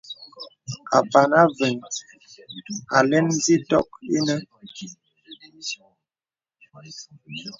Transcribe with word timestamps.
Apàn 0.97 1.29
Avə̄ŋ 1.41 1.75
alɛ̄n 2.97 3.25
zitok 3.43 3.89
inə̀. 4.15 4.37